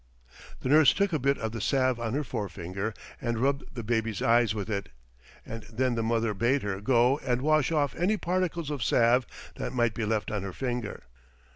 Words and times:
The 0.61 0.67
nurse 0.69 0.93
took 0.95 1.13
a 1.13 1.19
bit 1.19 1.37
of 1.37 1.51
the 1.51 1.61
salve 1.61 1.99
on 1.99 2.15
her 2.15 2.23
forefinger 2.23 2.91
and 3.21 3.37
rubbed 3.37 3.75
the 3.75 3.83
baby's 3.83 4.19
eyes 4.19 4.55
with 4.55 4.67
it, 4.67 4.89
and 5.45 5.61
then 5.71 5.93
the 5.93 6.01
mother 6.01 6.33
bade 6.33 6.63
her 6.63 6.81
go 6.81 7.19
and 7.19 7.43
wash 7.43 7.71
off 7.71 7.93
any 7.95 8.17
particle 8.17 8.73
of 8.73 8.81
salve 8.81 9.27
that 9.57 9.73
might 9.73 9.93
be 9.93 10.03
left 10.03 10.31
on 10.31 10.41
her 10.41 10.53
finger. 10.53 11.03